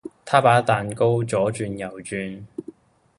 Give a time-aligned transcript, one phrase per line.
[0.25, 2.41] 他把蛋糕左轉右轉